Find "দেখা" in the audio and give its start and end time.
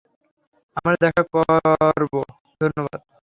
1.03-1.23